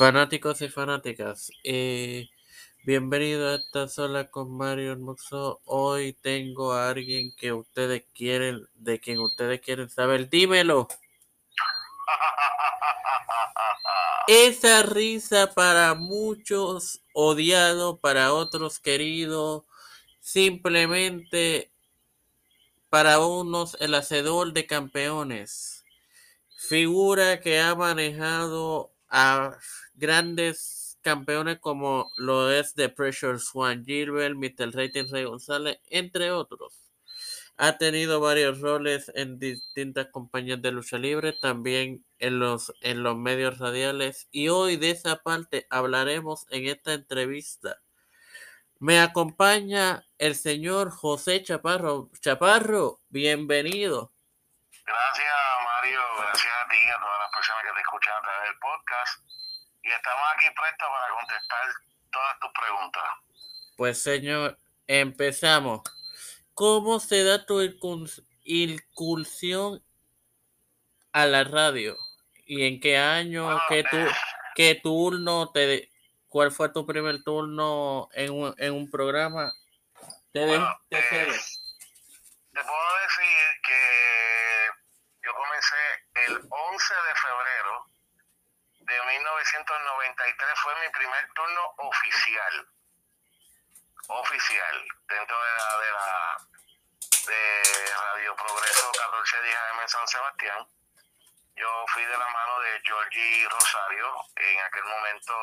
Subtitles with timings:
[0.00, 2.30] Fanáticos y fanáticas, eh,
[2.84, 5.60] bienvenido a esta sola con Mario Hermoso.
[5.66, 10.30] Hoy tengo a alguien que ustedes quieren, de quien ustedes quieren saber.
[10.30, 10.88] Dímelo.
[14.26, 19.66] Esa risa para muchos odiado, para otros querido,
[20.18, 21.70] simplemente
[22.88, 25.84] para unos el hacedor de campeones.
[26.56, 29.58] Figura que ha manejado a
[30.00, 34.74] grandes campeones como lo es The Pressure Swan Gilbert, Mr.
[34.74, 36.80] Rating Rey González, entre otros.
[37.56, 43.16] Ha tenido varios roles en distintas compañías de lucha libre, también en los, en los
[43.16, 44.28] medios radiales.
[44.30, 47.76] Y hoy de esa parte hablaremos en esta entrevista.
[48.78, 52.08] Me acompaña el señor José Chaparro.
[52.20, 54.10] Chaparro, bienvenido.
[54.86, 56.00] Gracias, Mario.
[56.16, 59.39] Gracias a ti y a todas las personas que te escuchan a través del podcast.
[59.90, 61.66] Y estamos aquí prestos para contestar
[62.12, 63.02] todas tus preguntas.
[63.76, 65.80] Pues, señor, empezamos.
[66.54, 67.60] ¿Cómo se da tu
[68.44, 69.82] incursión
[71.12, 71.96] a la radio?
[72.46, 73.46] ¿Y en qué año?
[73.46, 74.12] Bueno, ¿Qué, tu, eh,
[74.54, 75.50] qué turno?
[75.50, 75.90] Te,
[76.28, 79.52] ¿Cuál fue tu primer turno en un, en un programa?
[80.32, 84.68] Te bueno, te eh, te puedo decir que
[85.24, 85.76] yo comencé
[86.28, 87.90] el 11 de febrero
[88.90, 90.60] de 1993.
[90.60, 92.68] Fue mi primer turno oficial.
[94.08, 94.84] Oficial.
[95.08, 96.36] Dentro de la, de la
[97.26, 100.66] de Radio Progreso 1410 AM en San Sebastián.
[101.54, 105.34] Yo fui de la mano de Georgie Rosario, en aquel momento,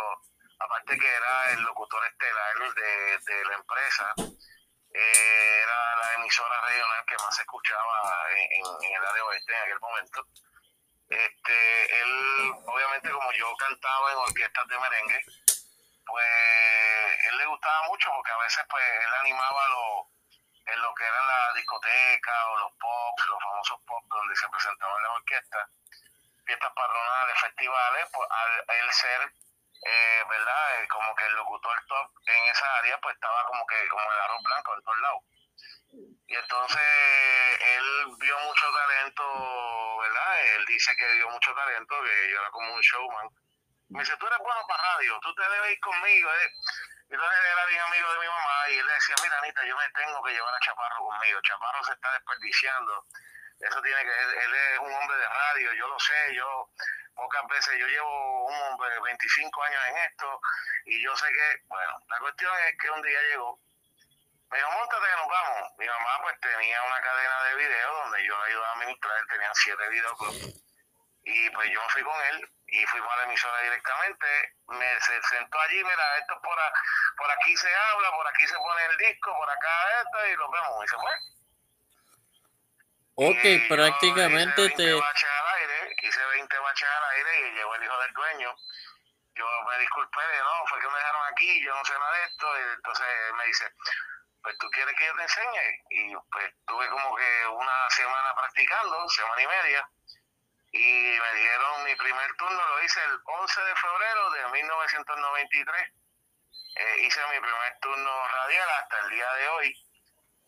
[0.59, 7.05] aparte que era el locutor estelar de, de la empresa, eh, era la emisora regional
[7.05, 10.25] que más se escuchaba en, el área oeste en aquel momento.
[11.09, 15.23] Este, él, obviamente, como yo cantaba en orquestas de merengue,
[16.05, 16.25] pues
[17.27, 20.09] él le gustaba mucho porque a veces pues él animaba lo,
[20.65, 25.03] en lo que era la discoteca o los pop, los famosos pop donde se presentaban
[25.03, 25.69] las orquestas,
[26.45, 29.33] fiestas patronales, festivales, pues al él ser,
[29.83, 30.81] eh, ¿verdad?
[30.81, 34.19] Eh, como que el locutor top en esa área, pues estaba como que como el
[34.19, 35.23] arroz blanco en todos lados.
[36.27, 36.81] Y entonces
[37.61, 39.76] él vio mucho talento.
[40.55, 43.29] Él dice que vio mucho talento, que yo era como un showman.
[43.89, 46.29] Me dice, tú eres bueno para radio, tú te debes ir conmigo.
[46.29, 46.51] ¿eh?
[47.09, 49.77] Entonces él era bien amigo de mi mamá y él le decía, mira Anita, yo
[49.77, 51.41] me tengo que llevar a Chaparro conmigo.
[51.41, 53.05] Chaparro se está desperdiciando.
[53.59, 56.69] Eso tiene que, él, él es un hombre de radio, yo lo sé, yo
[57.15, 60.39] pocas veces, yo llevo un hombre 25 años en esto
[60.85, 63.59] y yo sé que, bueno, la cuestión es que un día llegó
[64.49, 65.71] me dijo, montate que nos vamos.
[65.77, 69.89] Mi mamá pues tenía una cadena de video donde yo ayudaba a administrar, tenían siete
[69.89, 70.63] videoclips.
[71.29, 74.55] Y pues yo me fui con él y fuimos a la emisora directamente.
[74.69, 76.73] Me se sentó allí, mira, esto por, a-
[77.17, 80.49] por aquí se habla, por aquí se pone el disco, por acá esto y lo
[80.49, 80.85] vemos.
[80.85, 81.11] Y se fue.
[83.19, 84.93] Ok, Y yo prácticamente hice 20 te...
[84.93, 88.55] baches al aire, hice 20 baches al aire y llegó el hijo del dueño.
[89.35, 92.59] Yo me disculpé, no, fue que me dejaron aquí, yo no sé nada de esto.
[92.59, 93.71] Y entonces me dice,
[94.41, 95.83] pues tú quieres que yo te enseñe.
[95.89, 99.89] Y pues tuve como que una semana practicando, semana y media.
[100.71, 105.91] Y me dieron mi primer turno, lo hice el 11 de febrero de 1993.
[106.75, 109.87] Eh, hice mi primer turno radial hasta el día de hoy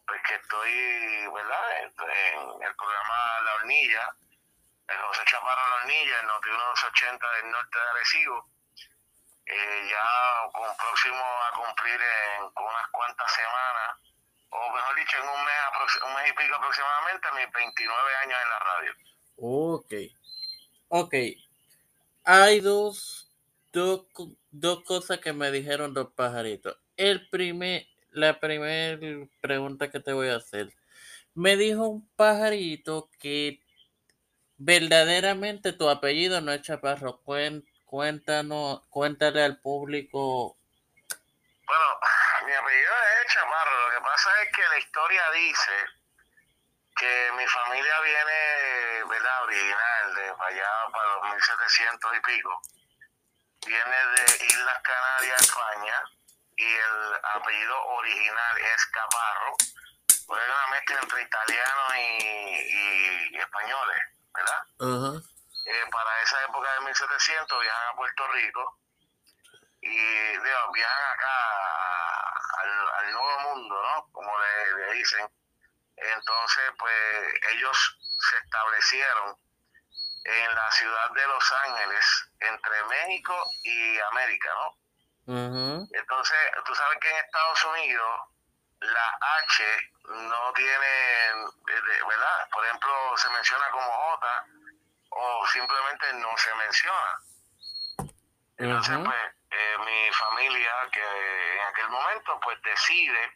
[0.10, 1.78] pues que estoy, ¿verdad?
[1.78, 4.16] En, en el programa La Hornilla,
[4.88, 8.50] el José Chaparro La Hornilla, el Noti 1280 del norte de Arecibo.
[9.52, 13.98] Eh, ya con próximo a cumplir en unas cuantas semanas,
[14.52, 18.50] o mejor dicho, en un mes, un mes y pico aproximadamente, mis 29 años en
[18.50, 18.92] la radio.
[19.38, 19.94] Ok.
[20.90, 21.14] Ok.
[22.26, 23.32] Hay dos,
[23.74, 24.06] dos,
[24.52, 26.78] dos cosas que me dijeron los pajaritos.
[26.96, 29.00] El primer, la primera
[29.42, 30.72] pregunta que te voy a hacer.
[31.34, 33.64] Me dijo un pajarito que
[34.58, 37.22] verdaderamente tu apellido no es Chaparro.
[37.90, 40.56] Cuéntanos, cuéntale al público.
[41.66, 41.86] Bueno,
[42.46, 42.94] mi apellido
[43.26, 45.72] es Chaparro, lo que pasa es que la historia dice
[46.98, 49.44] que mi familia viene, ¿verdad?
[49.44, 52.62] Original, de allá, para los 1700 y pico.
[53.66, 56.04] Viene de Islas Canarias, España,
[56.58, 59.56] y el apellido original es Caparro.
[60.28, 64.02] Pues es una mezcla entre italianos y, y- y españoles,
[64.36, 64.62] ¿verdad?
[64.80, 65.39] Ajá.
[65.70, 68.80] Eh, para esa época de 1700 viajan a Puerto Rico
[69.82, 71.34] y viajan acá
[72.58, 74.12] al, al nuevo mundo, ¿no?
[74.12, 75.30] Como le, le dicen.
[75.96, 79.38] Entonces, pues ellos se establecieron
[80.24, 85.88] en la ciudad de Los Ángeles, entre México y América, ¿no?
[85.94, 88.22] Entonces, tú sabes que en Estados Unidos
[88.80, 91.34] la H no tiene,
[92.08, 92.50] ¿verdad?
[92.52, 94.46] Por ejemplo, se menciona como J
[95.10, 97.20] o simplemente no se menciona.
[98.58, 103.32] Entonces, pues, eh, mi familia, que en aquel momento, pues decide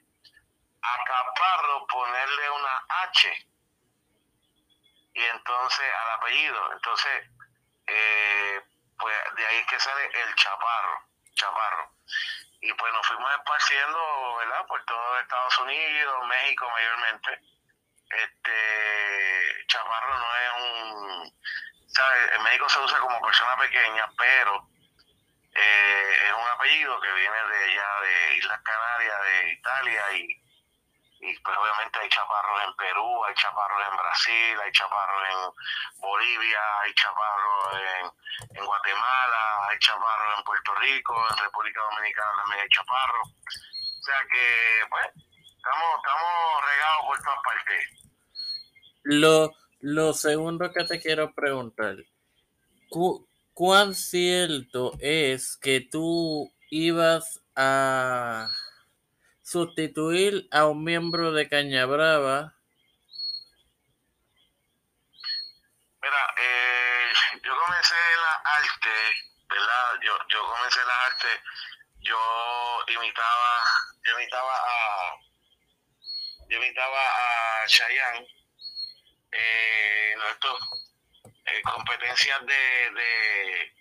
[0.82, 3.48] a Caparro ponerle una H
[5.14, 6.74] y entonces al apellido.
[6.74, 7.30] Entonces,
[7.88, 8.62] eh,
[8.98, 11.92] pues de ahí es que sale el Chaparro, Chaparro.
[12.62, 14.66] Y pues nos fuimos esparciendo, ¿verdad?
[14.68, 17.40] Por todo Estados Unidos, México mayormente.
[18.10, 20.83] Este, Chaparro no es un,
[21.94, 22.32] ¿sabes?
[22.34, 24.68] En México se usa como persona pequeña, pero
[25.54, 30.44] eh, es un apellido que viene de allá de Islas Canarias, de Italia y
[31.24, 36.60] y pues obviamente hay chaparros en Perú, hay chaparros en Brasil, hay chaparros en Bolivia,
[36.82, 42.70] hay chaparros en, en Guatemala, hay chaparros en Puerto Rico, en República Dominicana también hay
[42.70, 43.30] chaparros.
[43.30, 47.90] O sea que, pues, estamos, estamos regados por todas partes.
[49.04, 49.52] Lo,
[49.84, 51.98] lo segundo que te quiero preguntar,
[53.54, 58.48] ¿cuán cierto es que tú ibas a
[59.44, 62.56] sustituir a un miembro de Caña Brava.
[66.02, 67.12] Mira, eh,
[67.44, 68.90] yo comencé la arte,
[69.50, 70.00] ¿verdad?
[70.02, 71.28] Yo, yo comencé la arte,
[72.00, 72.18] yo
[72.88, 73.64] imitaba,
[74.16, 75.20] imitaba a,
[76.50, 78.43] yo imitaba a Chayanne,
[79.34, 80.16] eh,
[81.46, 83.74] eh, competencias de, de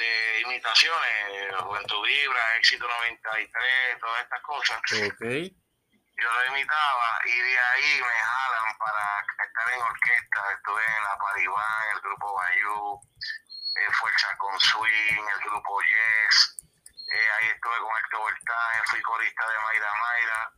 [0.00, 4.80] de imitaciones, Juventud Vibra, Éxito 93, todas estas cosas.
[6.20, 10.52] Yo lo imitaba y de ahí me jalan para estar en orquesta.
[10.52, 13.00] Estuve en la Paribán, el grupo Bayou,
[13.76, 16.56] eh, Fuerza con Swing, el grupo Yes.
[17.12, 20.52] Eh, ahí estuve con Héctor Voltaje, fui corista de Mayra Mayra.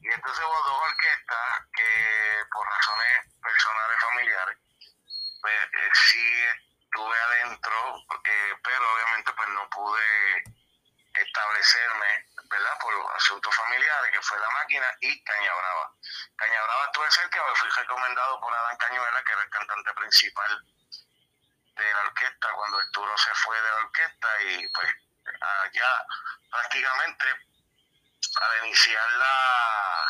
[0.00, 4.58] Y entonces hubo dos orquestas que por razones personales familiares,
[5.40, 6.44] pues eh, sí
[6.82, 10.44] estuve adentro, porque, pero obviamente pues no pude
[11.14, 12.78] establecerme, ¿verdad?
[12.80, 15.92] Por asuntos familiares, que fue la máquina y Caña Brava.
[16.36, 20.64] Caña Brava estuve cerca, fui recomendado por Adán Cañuela, que era el cantante principal
[21.74, 24.94] de la orquesta, cuando Arturo se fue de la orquesta y pues
[25.40, 26.06] allá
[26.50, 27.26] prácticamente
[28.40, 30.04] al iniciar la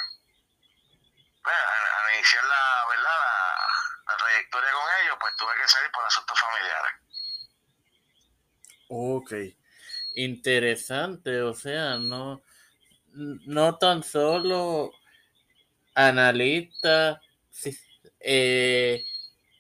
[1.43, 3.39] pues, al iniciar la verdad
[4.07, 6.93] la trayectoria con ellos, pues tuve que salir por asuntos familiares.
[8.91, 9.33] Ok,
[10.15, 12.43] interesante, o sea, no,
[13.13, 14.93] no tan solo
[15.95, 17.21] analista,
[18.21, 19.05] eh,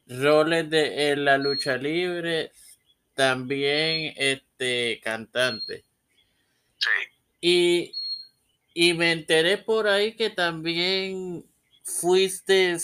[0.06, 2.52] roles de en la lucha libre,
[3.14, 5.84] también este cantante.
[6.78, 6.90] Sí.
[7.40, 7.92] Y,
[8.80, 11.44] y me enteré por ahí que también
[11.82, 12.76] fuiste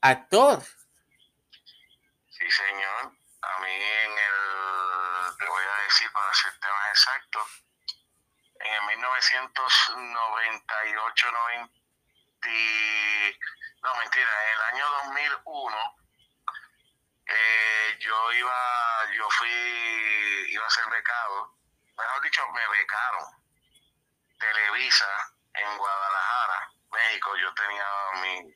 [0.00, 0.62] actor.
[2.30, 3.10] Sí, señor.
[3.42, 7.64] A mí en el, te voy a decir para ser temas exactos,
[8.60, 11.72] en el 1998, 90,
[13.82, 15.76] no mentira, en el año 2001,
[17.26, 19.50] eh, yo iba, yo fui,
[20.52, 21.58] iba a ser becado,
[21.98, 23.39] mejor dicho, me becaron.
[24.40, 25.06] Televisa
[25.54, 27.84] en Guadalajara, México, yo tenía
[28.22, 28.54] mi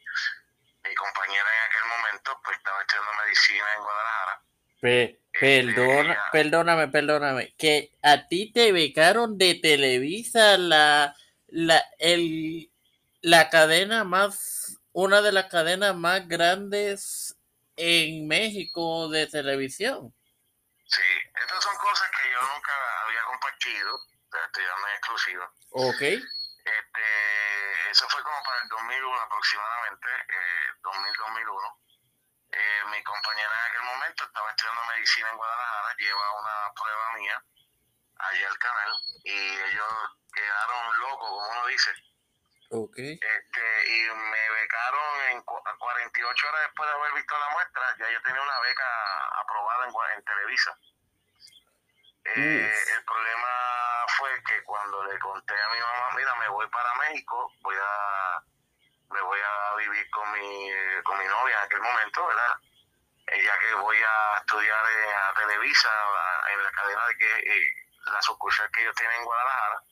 [0.89, 4.43] mi compañera en aquel momento pues estaba estudiando medicina en Guadalajara.
[4.83, 5.21] Este,
[6.31, 11.17] perdóname, perdóname, que a ti te becaron de Televisa la,
[11.49, 12.71] la, el,
[13.23, 17.37] la cadena más, una de las cadenas más grandes
[17.77, 20.15] en México de televisión.
[20.87, 21.03] Sí,
[21.35, 22.73] estas son cosas que yo nunca
[23.07, 24.01] había compartido,
[24.55, 25.53] estudiando en exclusiva.
[25.71, 26.03] Ok.
[26.65, 31.81] Este, eso fue como para el 2001 aproximadamente, eh, 2000-2001.
[32.53, 37.43] Eh, mi compañera en aquel momento estaba estudiando medicina en Guadalajara, lleva una prueba mía
[38.17, 38.93] allá al canal
[39.25, 39.93] y ellos
[40.33, 41.91] quedaron locos, como uno dice.
[42.71, 43.13] Okay.
[43.13, 48.23] Este, y me becaron en 48 horas después de haber visto la muestra, ya yo
[48.23, 48.87] tenía una beca
[49.41, 50.79] aprobada en, en Televisa.
[52.25, 53.44] Eh, el problema
[54.65, 58.43] cuando le conté a mi mamá, mira, me voy para México, voy a
[59.11, 60.71] me voy a vivir con mi,
[61.05, 62.59] con mi novia en aquel momento, ¿verdad?
[63.27, 65.91] Ella que voy a estudiar a Televisa,
[66.53, 67.75] en la cadena de que eh,
[68.07, 69.83] la sucursal que ellos tienen en Guadalajara.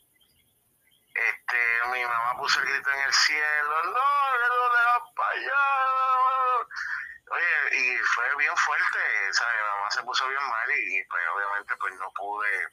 [1.15, 6.67] Este, mi mamá puso el grito en el cielo, no, no le vas para allá.
[7.31, 9.55] Oye, y fue bien fuerte, ¿sabes?
[9.55, 12.69] Mi mamá se puso bien mal y, pues obviamente pues no pude,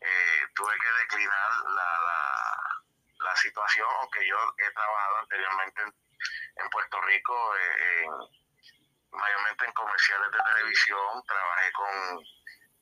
[0.00, 2.84] eh, tuve que declinar la, la,
[3.18, 8.06] la, situación, aunque yo he trabajado anteriormente en, Puerto Rico, eh,
[9.12, 12.24] mayormente en comerciales de televisión, trabajé con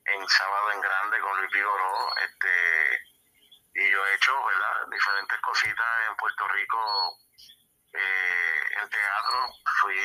[0.05, 3.01] en Sábado en Grande con Luis Vigoró, este,
[3.75, 4.87] y yo he hecho, ¿verdad?
[4.89, 7.17] Diferentes cositas en Puerto Rico
[7.93, 9.49] eh, en teatro.
[9.81, 9.95] Fui,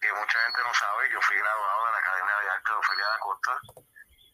[0.00, 3.06] que mucha gente no sabe, yo fui graduado de la Academia de Arte de Ofelia
[3.06, 3.60] da Costa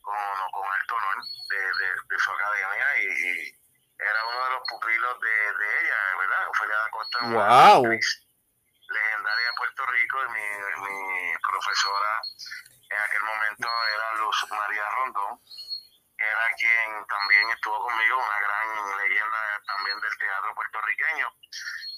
[0.03, 0.17] con,
[0.53, 0.72] con
[1.13, 3.59] honor de, su academia y,
[3.99, 6.49] era uno de los pupilos de, ella, ¿verdad?
[6.49, 7.19] Ofelia da Costa.
[7.23, 7.85] ¡Wow!
[8.93, 10.47] legendaria de Puerto Rico y mi,
[10.83, 12.21] mi profesora
[12.91, 15.41] en aquel momento era Luz María Rondón
[16.23, 21.27] era quien también estuvo conmigo, una gran leyenda también del teatro puertorriqueño.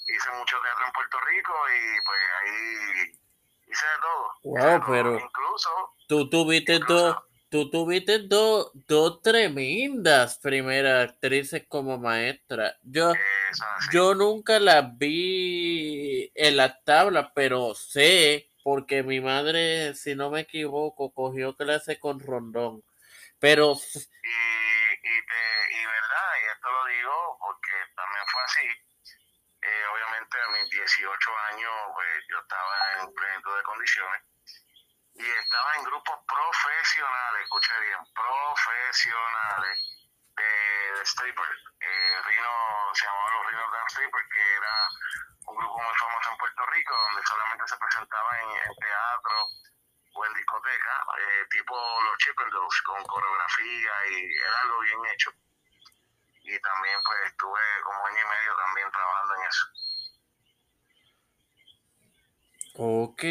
[0.07, 3.19] Hice mucho teatro en Puerto Rico y pues ahí
[3.67, 4.25] hice de todo.
[4.43, 5.69] Wow, pero, incluso
[6.07, 7.17] tú tuviste dos
[7.55, 12.77] tú tuviste dos dos tremendas primeras actrices como maestra.
[12.83, 13.13] Yo,
[13.93, 20.41] yo nunca las vi en las tablas, pero sé, porque mi madre, si no me
[20.41, 22.83] equivoco, cogió clase con Rondón.
[23.39, 23.71] Pero...
[23.71, 28.67] Y, y, y verdad, y esto lo digo porque también fue así.
[29.61, 34.34] Eh, obviamente a mis 18 años pues, yo estaba en plenitud de condiciones
[35.15, 39.79] y estaba en grupos profesionales, escuché bien, profesionales
[40.35, 41.49] de, stripper.
[41.79, 42.51] Eh, Rino,
[42.93, 44.89] se llamaba los Rino Dance Stripper, que era
[45.47, 49.47] un grupo muy famoso en Puerto Rico, donde solamente se presentaba en, en teatro
[50.15, 55.31] o en discoteca, eh, tipo los Chippendales, con coreografía y era algo bien hecho.
[56.43, 59.65] Y también pues estuve como año y medio también trabajando en eso.
[62.77, 63.23] Ok,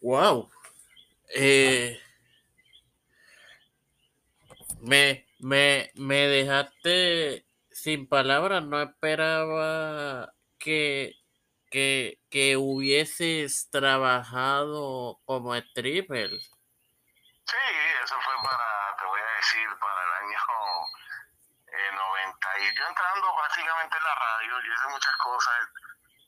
[0.00, 0.50] wow.
[1.34, 2.00] Eh,
[4.80, 11.16] me, me, me dejaste sin palabras, no esperaba que
[11.74, 16.30] que, que hubieses trabajado como stripper.
[16.30, 17.64] Sí,
[18.04, 20.38] eso fue para, te voy a decir, para el año
[21.66, 22.58] eh, 90.
[22.60, 25.54] Y yo entrando prácticamente en la radio, yo hice muchas cosas.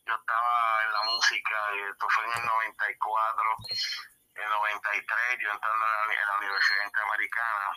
[0.05, 3.57] Yo estaba en la música, y esto fue en el 94.
[4.37, 7.71] En el 93 yo entrando en la, Universidad Interamericana,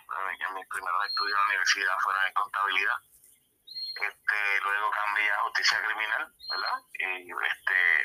[0.47, 2.97] en mi primer estudio en la universidad fuera de contabilidad
[3.99, 6.79] este, luego cambié a justicia criminal, ¿verdad?
[6.93, 8.01] Y este,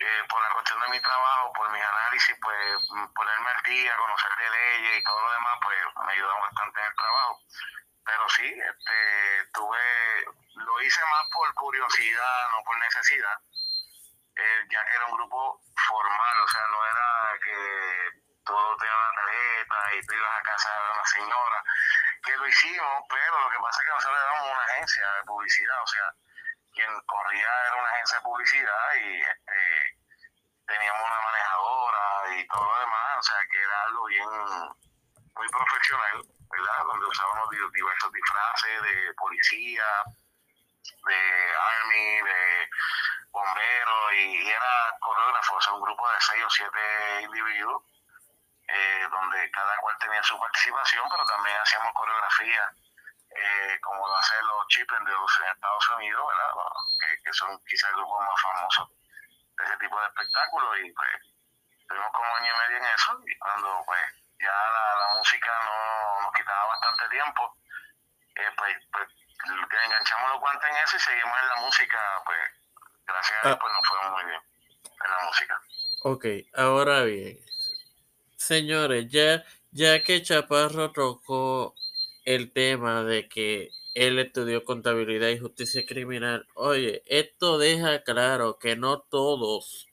[0.00, 4.30] eh, por la cuestión de mi trabajo, por mis análisis, pues ponerme al día, conocer
[4.36, 7.40] de leyes y todo lo demás, pues me ayudó bastante en el trabajo.
[8.04, 13.38] Pero sí, este, tuve, lo hice más por curiosidad, no por necesidad,
[14.36, 15.60] eh, ya que era un grupo
[15.96, 17.56] formal, o sea, no era que
[18.44, 21.64] todo tenía una tarjeta y tú ibas a casa de una señora
[22.22, 25.82] que lo hicimos, pero lo que pasa es que nosotros éramos una agencia de publicidad,
[25.82, 26.06] o sea,
[26.74, 29.60] quien corría era una agencia de publicidad y este,
[30.66, 36.16] teníamos una manejadora y todo lo demás, o sea, que era algo bien, muy profesional,
[36.50, 36.84] ¿verdad?
[36.84, 39.86] Donde usábamos diversos disfraces de policía,
[41.06, 42.55] de army, de
[43.36, 47.82] bomberos, y, era coreógrafo, o un grupo de seis o siete individuos
[48.68, 52.72] eh, donde cada cual tenía su participación, pero también hacíamos coreografía,
[53.30, 56.50] eh, como lo hacen los Chippendales en Estados Unidos, ¿verdad?
[57.22, 58.90] Que, son quizás el grupo más famoso
[59.58, 61.12] de ese tipo de espectáculos, y pues
[61.88, 64.00] tuvimos como año y medio en eso, y cuando pues
[64.40, 67.56] ya la, música no, nos quitaba bastante tiempo,
[68.36, 69.08] eh, pues, pues
[69.84, 72.65] enganchamos los guantes en eso y seguimos en la música, pues
[73.06, 73.58] gracias a Dios ah.
[73.60, 74.40] pues nos fue muy bien
[75.04, 75.62] en la música.
[76.02, 77.38] Ok, ahora bien,
[78.36, 81.74] Señores, ya, ya que Chaparro tocó
[82.24, 88.76] el tema de que él estudió contabilidad y justicia criminal, oye, esto deja claro que
[88.76, 89.88] no todos,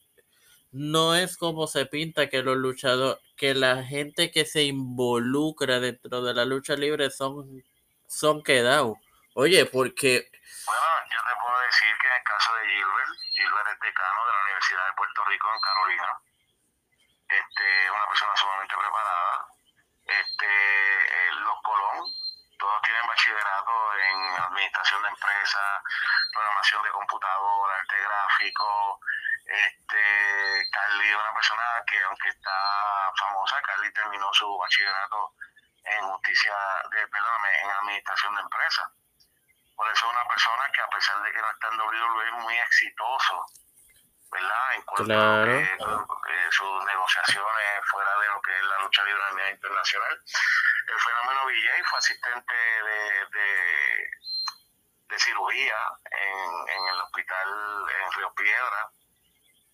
[0.72, 6.22] no es como se pinta que los luchadores, que la gente que se involucra dentro
[6.22, 7.63] de la lucha libre son,
[8.08, 8.98] son quedados.
[9.36, 10.29] Oye, porque...
[10.65, 14.34] Bueno, yo te puedo decir que en el caso de Gilbert, Gilbert es decano de
[14.34, 16.20] la Universidad de Puerto Rico en Carolina
[17.34, 19.48] este, una persona sumamente preparada.
[20.05, 22.05] Este, eh, los Colón,
[22.60, 25.82] todos tienen bachillerato en administración de empresas,
[26.32, 29.00] programación de computadora, arte gráfico.
[29.46, 35.34] Este, Carly, una persona que aunque está famosa, Carly terminó su bachillerato
[35.86, 36.55] en justicia,
[36.91, 38.88] de, perdóname, en administración de empresas.
[39.75, 42.34] Por eso es una persona que a pesar de que no está en WWE es
[42.44, 43.46] muy exitoso
[44.32, 44.74] ¿verdad?
[44.74, 45.44] En cuanto Claro.
[45.44, 49.53] a que, eh, sus negociaciones fuera de lo que es la lucha libre a nivel
[49.53, 50.22] internacional.
[50.88, 54.10] El fenómeno VJ fue asistente de, de,
[55.10, 55.77] de cirugía
[56.10, 57.48] en, en el hospital
[58.01, 58.89] en Río Piedra.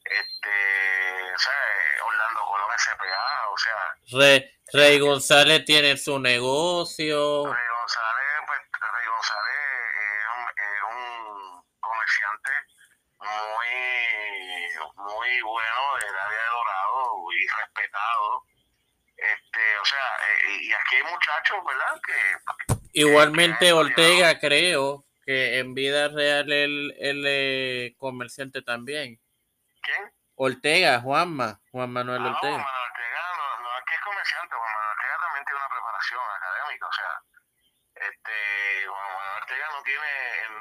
[0.03, 7.45] Este, o sea, eh, Orlando Colón SPA, o sea, Rey, Rey González tiene su negocio.
[7.45, 8.59] Rey González, pues,
[8.91, 9.55] Rey González
[9.95, 12.51] es un, es un comerciante
[13.19, 18.43] muy, muy bueno del área de Dorado y respetado.
[19.17, 22.01] Este, o sea, eh, y aquí hay muchachos, ¿verdad?
[22.05, 29.19] Que Igualmente Ortega creo que en vida real él es comerciante también.
[29.81, 30.11] ¿quién?
[30.35, 32.57] Ortega, Juanma, Juan Manuel Ah, no, Juan Ortega.
[32.57, 36.23] Manuel Ortega no, no es que es comerciante, Juan Manuel Ortega también tiene una preparación
[36.39, 37.11] académica, o sea,
[37.95, 40.11] este, Juan Manuel Ortega no tiene,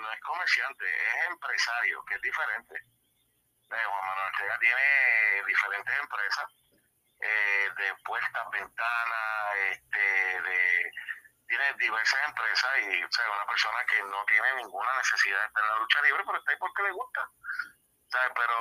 [0.00, 2.74] no es comerciante, es empresario, que es diferente.
[2.74, 4.86] Eh, Juan Manuel Ortega tiene
[5.46, 6.46] diferentes empresas,
[7.20, 10.92] eh, de puertas, ventanas, este, de,
[11.48, 15.70] tiene diversas empresas y o una persona que no tiene ninguna necesidad de estar en
[15.70, 17.30] la lucha libre, pero está ahí porque le gusta.
[18.10, 18.32] ¿sabes?
[18.34, 18.54] Pero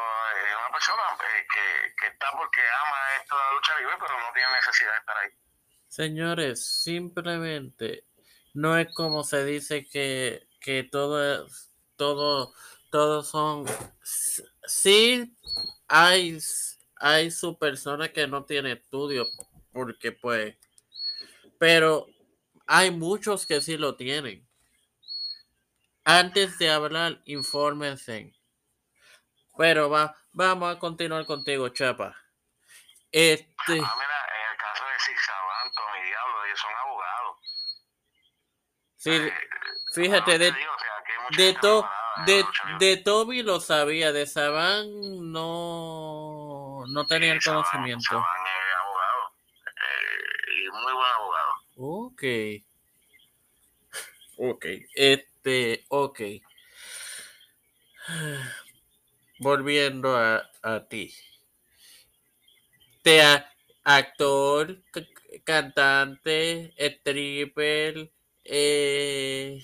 [0.49, 4.19] es una persona eh, que, que está porque ama esto de la lucha libre, pero
[4.19, 5.29] no tiene necesidad de estar ahí.
[5.87, 8.05] Señores, simplemente
[8.53, 12.53] no es como se dice que, que todo es, todo,
[12.91, 13.65] todos son,
[14.03, 15.35] sí
[15.87, 16.39] hay,
[16.99, 19.27] hay su persona que no tiene estudio,
[19.71, 20.55] porque pues,
[21.57, 22.07] pero
[22.65, 24.47] hay muchos que sí lo tienen.
[26.03, 28.33] Antes de hablar, infórmense.
[29.57, 32.15] Pero va, vamos a continuar contigo, Chapa.
[33.11, 37.37] Este, Ah, mira, en el caso de Tommy Diablo, ellos son abogados.
[38.95, 39.33] sí, Eh,
[39.93, 41.89] fíjate, de, digo, o sea, de, to,
[42.25, 42.45] de,
[42.79, 44.87] de Toby lo sabía, de Saban
[45.31, 46.46] no,
[46.87, 48.03] no tenía el Saban- conocimiento.
[48.09, 49.23] Saban es abogado,
[49.65, 51.53] eh, y muy buen abogado.
[51.77, 52.23] Ok.
[54.37, 54.65] Ok.
[54.95, 56.21] Este, ok.
[59.39, 61.13] Volviendo a, a ti.
[63.03, 63.51] Te a-
[63.83, 68.11] actor, c- cantante, stripper,
[68.43, 69.63] eh,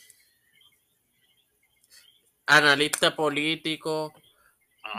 [2.45, 4.13] analista político.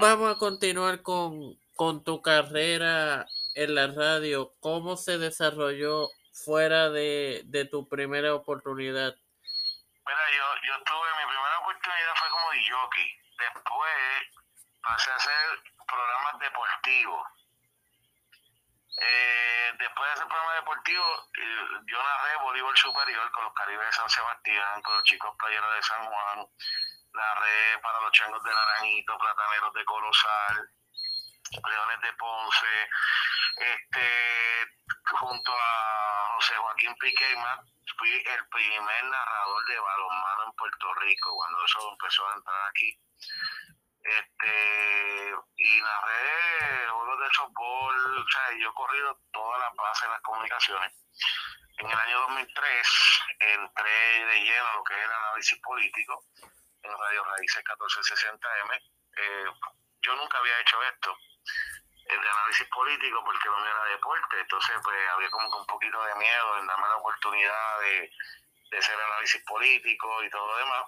[0.01, 4.55] Vamos a continuar con, con tu carrera en la radio.
[4.61, 9.15] ¿Cómo se desarrolló fuera de, de tu primera oportunidad?
[10.07, 13.09] Mira, yo, yo tuve, mi primera oportunidad fue como jockey.
[13.39, 13.95] Después
[14.83, 17.27] pasé a hacer programas deportivos.
[18.97, 23.93] Eh, después de hacer programas deportivos, eh, yo narré voleibol superior con los Caribes de
[23.93, 26.47] San Sebastián, con los chicos playeros de San Juan.
[27.13, 30.71] Narré para los changos de Naranjito, plataneros de Colosal,
[31.51, 32.91] leones de Ponce.
[33.57, 34.67] Este,
[35.11, 37.63] junto a José Joaquín Piquema,
[37.99, 42.99] fui el primer narrador de balonmano en Puerto Rico cuando eso empezó a entrar aquí.
[44.03, 50.09] Este, y narré juegos de softball, o sea, yo he corrido todas las bases de
[50.09, 50.93] las comunicaciones.
[51.79, 52.89] En el año 2003
[53.41, 56.25] entré de lleno lo que es el análisis político
[56.83, 58.81] en Radio Raíces 1460M.
[59.17, 59.47] Eh,
[60.03, 61.17] yo nunca había hecho esto
[62.09, 66.15] de análisis político porque no era deporte, entonces pues había como que un poquito de
[66.17, 68.11] miedo en darme la oportunidad de,
[68.71, 70.85] de hacer análisis político y todo lo demás.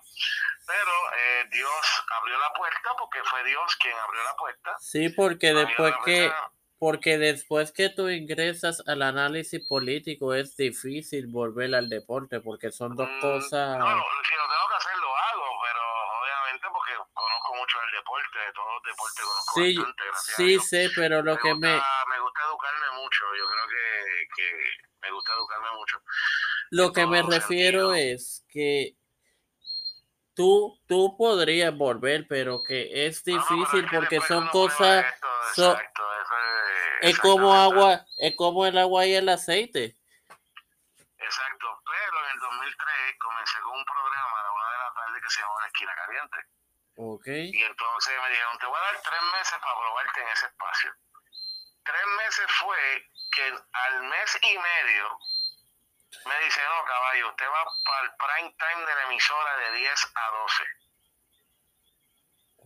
[0.66, 4.76] Pero eh, Dios abrió la puerta porque fue Dios quien abrió la puerta.
[4.78, 6.32] Sí, porque Abrió después que,
[6.78, 12.94] porque después que tú ingresas al análisis político es difícil volver al deporte porque son
[12.96, 13.78] dos Mm, cosas.
[13.78, 17.90] No, lo- si lo tengo que hacer lo hago, pero obviamente porque conozco mucho el
[18.36, 21.52] deporte, de todos los deportes conozco Sí, bastante, gracias sí sé, pero lo me que
[21.52, 21.82] gusta, me,
[22.14, 24.70] me gusta educarme mucho, yo creo que, que
[25.00, 26.02] me gusta educarme mucho.
[26.70, 27.94] lo que me refiero sentido.
[27.94, 28.96] es que
[30.34, 35.06] tú, tú podrías volver, pero que es No, no, difícil es que porque son cosas,
[35.06, 36.34] esto, so- exacto, eso
[37.02, 39.96] es, es como agua, es como el agua y el aceite.
[41.18, 45.20] Exacto, pero en el 2003 comencé con un programa a la una de la tarde
[45.22, 46.36] que se llamaba La Esquina Caliente.
[46.96, 47.26] Ok.
[47.26, 50.94] Y entonces me dijeron, te voy a dar tres meses para probarte en ese espacio.
[51.84, 55.18] Tres meses fue que al mes y medio
[56.24, 60.12] me dice, no, caballo, usted va para el prime time de la emisora de 10
[60.14, 60.64] a 12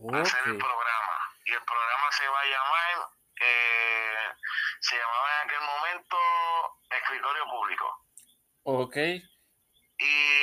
[0.09, 1.17] a hacer el programa.
[1.45, 4.33] Y el programa se va a llamar, eh,
[4.79, 6.17] se llamaba en aquel momento
[6.89, 8.05] Escritorio Público.
[8.63, 8.97] Ok.
[9.97, 10.40] Y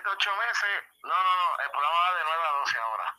[0.00, 3.16] 7, 8 meses, no, no, no, el programa va de 9 a 12 ahora.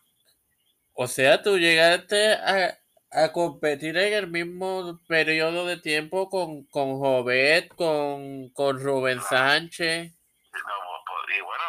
[0.93, 2.77] O sea, tú llegaste a,
[3.11, 10.11] a competir en el mismo periodo de tiempo con, con Jovet, con, con Rubén Sánchez.
[10.53, 11.63] No, pues, y bueno,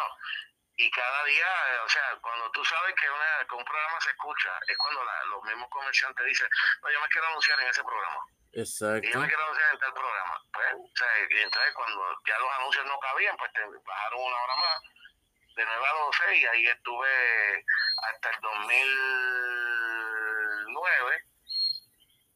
[0.77, 1.47] y cada día,
[1.85, 5.25] o sea, cuando tú sabes que, una, que un programa se escucha, es cuando la,
[5.25, 6.47] los mismos comerciantes dicen,
[6.81, 8.19] no, yo me quiero anunciar en ese programa.
[8.53, 9.07] Exacto.
[9.07, 10.41] Y yo me quiero anunciar en tal programa.
[10.53, 14.41] Pues, o sea, y entonces cuando ya los anuncios no cabían, pues te bajaron una
[14.43, 14.81] hora más,
[15.55, 17.65] de 9 a 12, y ahí estuve
[18.09, 21.25] hasta el 2009,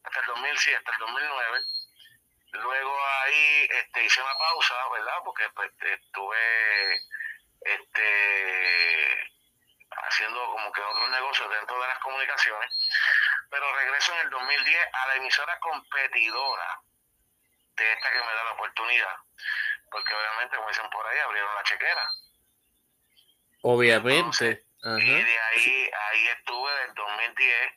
[0.04, 1.60] hasta el 2000, sí, hasta el 2009.
[2.52, 5.18] Luego ahí este, hice una pausa, ¿verdad?
[5.24, 6.96] Porque pues, estuve
[7.60, 9.32] este,
[9.90, 12.72] haciendo como que otros negocios dentro de las comunicaciones,
[13.50, 16.80] pero regreso en el 2010 a la emisora competidora
[17.76, 19.16] de esta que me da la oportunidad,
[19.90, 22.10] porque obviamente, como dicen por ahí, abrieron la chequera.
[23.62, 24.62] Obviamente.
[24.82, 24.98] Ajá.
[24.98, 27.72] Y de ahí, ahí estuve del 2010,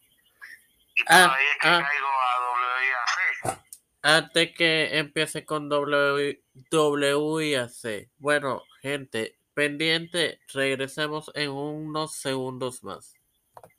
[0.96, 1.84] y por Ah, ahí es que ah.
[1.88, 3.23] caigo a WIAC.
[4.04, 8.10] Antes que empiece con W, WIAC.
[8.18, 13.14] Bueno, gente, pendiente, regresemos en unos segundos más.